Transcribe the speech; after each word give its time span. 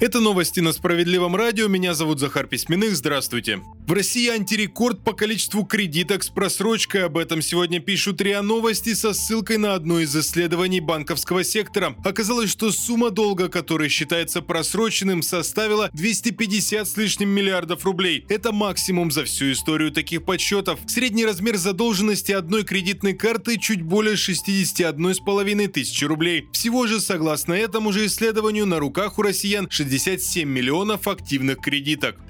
Это 0.00 0.18
новости 0.18 0.60
на 0.60 0.72
Справедливом 0.72 1.36
радио. 1.36 1.68
Меня 1.68 1.92
зовут 1.92 2.20
Захар 2.20 2.46
Письменных. 2.46 2.96
Здравствуйте. 2.96 3.60
В 3.90 3.92
России 3.92 4.28
антирекорд 4.28 5.02
по 5.02 5.14
количеству 5.14 5.64
кредиток 5.64 6.22
с 6.22 6.28
просрочкой. 6.28 7.06
Об 7.06 7.18
этом 7.18 7.42
сегодня 7.42 7.80
пишут 7.80 8.20
РИА 8.20 8.40
Новости 8.40 8.94
со 8.94 9.12
ссылкой 9.12 9.58
на 9.58 9.74
одно 9.74 9.98
из 9.98 10.14
исследований 10.14 10.78
банковского 10.78 11.42
сектора. 11.42 11.96
Оказалось, 12.04 12.50
что 12.50 12.70
сумма 12.70 13.10
долга, 13.10 13.48
который 13.48 13.88
считается 13.88 14.42
просроченным, 14.42 15.22
составила 15.22 15.90
250 15.92 16.86
с 16.86 16.96
лишним 16.96 17.30
миллиардов 17.30 17.84
рублей. 17.84 18.24
Это 18.28 18.52
максимум 18.52 19.10
за 19.10 19.24
всю 19.24 19.50
историю 19.50 19.90
таких 19.90 20.24
подсчетов. 20.24 20.78
Средний 20.86 21.26
размер 21.26 21.56
задолженности 21.56 22.30
одной 22.30 22.62
кредитной 22.62 23.14
карты 23.14 23.58
чуть 23.58 23.82
более 23.82 24.14
61,5 24.14 25.66
тысячи 25.66 26.04
рублей. 26.04 26.46
Всего 26.52 26.86
же, 26.86 27.00
согласно 27.00 27.54
этому 27.54 27.90
же 27.90 28.06
исследованию, 28.06 28.66
на 28.66 28.78
руках 28.78 29.18
у 29.18 29.22
россиян 29.22 29.68
60 29.68 30.20
67 30.20 30.48
миллионов 30.48 31.08
активных 31.08 31.58
кредиток. 31.58 32.20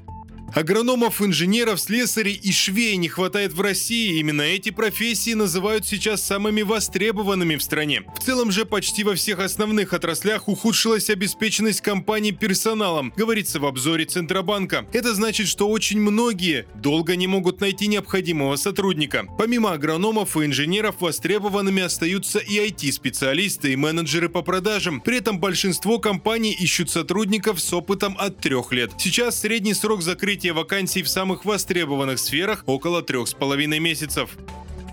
Агрономов, 0.55 1.23
инженеров, 1.23 1.81
слесарей 1.81 2.35
и 2.35 2.51
швей 2.51 2.97
не 2.97 3.09
хватает 3.09 3.53
в 3.53 3.61
России. 3.61 4.19
Именно 4.19 4.43
эти 4.43 4.71
профессии 4.71 5.35
называют 5.35 5.87
сейчас 5.87 6.25
самыми 6.25 6.63
востребованными 6.63 7.55
в 7.55 7.63
стране. 7.63 8.03
В 8.19 8.25
целом 8.25 8.51
же 8.51 8.65
почти 8.65 9.05
во 9.05 9.15
всех 9.15 9.39
основных 9.39 9.93
отраслях 9.93 10.49
ухудшилась 10.49 11.09
обеспеченность 11.09 11.83
компаний 11.83 12.33
персоналом, 12.33 13.13
говорится 13.17 13.61
в 13.61 13.67
обзоре 13.67 14.07
Центробанка. 14.07 14.87
Это 14.93 15.15
значит, 15.15 15.47
что 15.47 15.69
очень 15.69 16.01
многие 16.01 16.67
долго 16.75 17.15
не 17.15 17.29
могут 17.29 17.61
найти 17.61 17.87
необходимого 17.87 18.57
сотрудника. 18.57 19.27
Помимо 19.39 19.73
агрономов 19.73 20.37
и 20.37 20.45
инженеров 20.45 20.97
востребованными 21.01 21.83
остаются 21.83 22.41
и 22.41 22.59
IT-специалисты 22.59 23.73
и 23.73 23.77
менеджеры 23.77 24.29
по 24.29 24.43
продажам. 24.43 25.01
При 25.01 25.19
этом 25.19 25.39
большинство 25.39 26.01
компаний 26.01 26.57
ищут 26.59 26.91
сотрудников 26.91 27.61
с 27.61 27.73
опытом 27.73 28.17
от 28.19 28.39
трех 28.39 28.73
лет. 28.73 28.91
Сейчас 28.99 29.41
средний 29.41 29.75
срок 29.75 30.03
закрытия 30.03 30.40
закрытие 30.41 30.53
вакансий 30.55 31.03
в 31.03 31.09
самых 31.09 31.45
востребованных 31.45 32.19
сферах 32.19 32.65
около 32.67 33.03
трех 33.03 33.29
с 33.29 33.35
половиной 33.35 33.79
месяцев. 33.79 34.31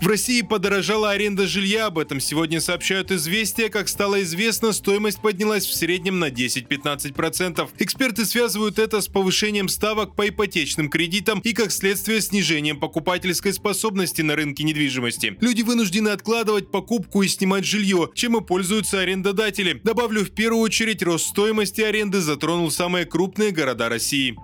В 0.02 0.08
России 0.08 0.42
подорожала 0.42 1.12
аренда 1.12 1.48
жилья, 1.48 1.88
об 1.88 1.98
этом 1.98 2.20
сегодня 2.20 2.62
сообщают 2.62 3.12
известия. 3.12 3.70
Как 3.70 3.88
стало 3.88 4.22
известно, 4.22 4.72
стоимость 4.72 5.22
поднялась 5.22 5.66
в 5.66 5.74
среднем 5.74 6.20
на 6.20 6.30
10-15%. 6.30 7.70
Эксперты 7.80 8.26
связывают 8.26 8.78
это 8.78 9.02
с 9.02 9.08
повышением 9.08 9.70
ставок 9.70 10.16
по 10.16 10.28
ипотечным 10.28 10.90
кредитам 10.90 11.40
и, 11.40 11.54
как 11.54 11.72
следствие, 11.72 12.22
снижением 12.22 12.80
покупательской 12.80 13.54
способности 13.54 14.22
на 14.22 14.36
рынке 14.36 14.64
недвижимости. 14.64 15.38
Люди 15.42 15.64
вынуждены 15.64 16.10
откладывать 16.10 16.70
покупку 16.72 17.24
и 17.24 17.28
снимать 17.28 17.66
жилье, 17.66 18.10
чем 18.14 18.38
и 18.38 18.46
пользуются 18.46 19.00
арендодатели. 19.00 19.80
Добавлю, 19.84 20.26
в 20.26 20.30
первую 20.30 20.62
очередь, 20.62 21.02
рост 21.02 21.28
стоимости 21.28 21.82
аренды 21.82 22.20
затронул 22.20 22.70
самые 22.70 23.06
крупные 23.06 23.52
города 23.52 23.90
России. 23.90 24.38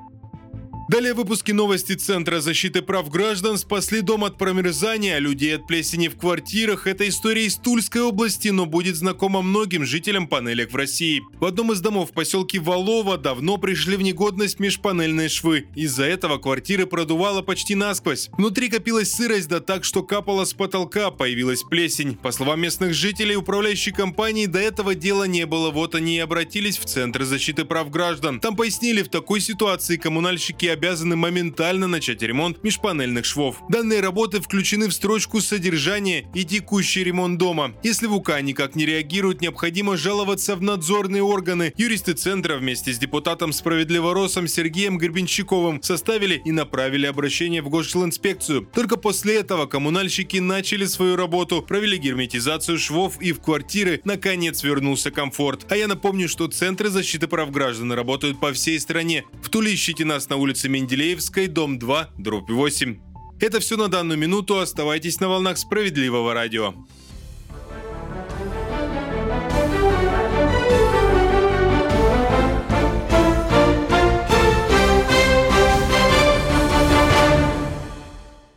Далее 0.89 1.13
выпуски 1.13 1.53
новости 1.53 1.93
Центра 1.93 2.41
защиты 2.41 2.81
прав 2.81 3.09
граждан 3.09 3.57
спасли 3.57 4.01
дом 4.01 4.25
от 4.25 4.37
промерзания, 4.37 5.17
людей 5.17 5.55
от 5.55 5.65
плесени 5.65 6.09
в 6.09 6.17
квартирах. 6.17 6.87
Это 6.87 7.07
история 7.07 7.45
из 7.45 7.55
Тульской 7.55 8.01
области, 8.01 8.49
но 8.49 8.65
будет 8.65 8.97
знакома 8.97 9.41
многим 9.41 9.85
жителям 9.85 10.27
панелек 10.27 10.73
в 10.73 10.75
России. 10.75 11.21
В 11.39 11.45
одном 11.45 11.71
из 11.71 11.79
домов 11.79 12.11
в 12.11 12.13
поселке 12.13 12.59
Валово 12.59 13.17
давно 13.17 13.57
пришли 13.57 13.95
в 13.95 14.01
негодность 14.01 14.59
межпанельные 14.59 15.29
швы. 15.29 15.67
Из-за 15.73 16.03
этого 16.03 16.37
квартиры 16.37 16.85
продувало 16.85 17.41
почти 17.41 17.75
насквозь. 17.75 18.29
Внутри 18.33 18.67
копилась 18.67 19.11
сырость, 19.11 19.47
да 19.47 19.61
так, 19.61 19.85
что 19.85 20.03
капала 20.03 20.43
с 20.43 20.53
потолка, 20.53 21.11
появилась 21.11 21.63
плесень. 21.63 22.17
По 22.17 22.31
словам 22.31 22.59
местных 22.59 22.93
жителей, 22.93 23.37
управляющей 23.37 23.93
компании 23.93 24.47
до 24.47 24.59
этого 24.59 24.95
дела 24.95 25.23
не 25.23 25.45
было. 25.45 25.71
Вот 25.71 25.95
они 25.95 26.17
и 26.17 26.19
обратились 26.19 26.77
в 26.77 26.83
Центр 26.83 27.23
защиты 27.23 27.63
прав 27.63 27.89
граждан. 27.89 28.41
Там 28.41 28.57
пояснили, 28.57 29.01
в 29.01 29.07
такой 29.07 29.39
ситуации 29.39 29.95
коммунальщики 29.95 30.72
обязаны 30.73 31.15
моментально 31.15 31.87
начать 31.87 32.21
ремонт 32.21 32.63
межпанельных 32.63 33.25
швов. 33.25 33.57
Данные 33.69 34.01
работы 34.01 34.41
включены 34.41 34.87
в 34.87 34.93
строчку 34.93 35.41
содержания 35.41 36.25
и 36.33 36.43
текущий 36.43 37.03
ремонт 37.03 37.37
дома. 37.37 37.73
Если 37.83 38.07
ВУК 38.07 38.41
никак 38.41 38.75
не 38.75 38.85
реагирует, 38.85 39.41
необходимо 39.41 39.97
жаловаться 39.97 40.55
в 40.55 40.61
надзорные 40.61 41.23
органы. 41.23 41.73
Юристы 41.77 42.13
Центра 42.13 42.57
вместе 42.57 42.93
с 42.93 42.97
депутатом 42.97 43.53
Справедливоросом 43.53 44.47
Сергеем 44.47 44.97
Горбенщиковым 44.97 45.81
составили 45.81 46.41
и 46.43 46.51
направили 46.51 47.05
обращение 47.05 47.61
в 47.61 47.69
Госжилинспекцию. 47.69 48.67
Только 48.73 48.97
после 48.97 49.35
этого 49.35 49.65
коммунальщики 49.65 50.37
начали 50.37 50.85
свою 50.85 51.15
работу, 51.15 51.61
провели 51.61 51.97
герметизацию 51.97 52.77
швов 52.77 53.21
и 53.21 53.31
в 53.31 53.39
квартиры 53.39 54.01
наконец 54.03 54.63
вернулся 54.63 55.11
комфорт. 55.11 55.65
А 55.69 55.75
я 55.75 55.87
напомню, 55.87 56.27
что 56.27 56.47
Центры 56.47 56.89
защиты 56.89 57.27
прав 57.27 57.51
граждан 57.51 57.91
работают 57.91 58.39
по 58.39 58.51
всей 58.53 58.79
стране. 58.79 59.23
В 59.41 59.49
Туле 59.49 59.73
ищите 59.73 60.05
нас 60.05 60.29
на 60.29 60.37
улице 60.37 60.62
Менделеевской, 60.69 61.47
дом 61.47 61.79
2, 61.79 62.09
дробь 62.17 62.49
8. 62.49 62.99
Это 63.39 63.59
все 63.59 63.77
на 63.77 63.87
данную 63.87 64.17
минуту. 64.17 64.59
Оставайтесь 64.59 65.19
на 65.19 65.27
волнах 65.29 65.57
справедливого 65.57 66.33
радио. 66.33 66.73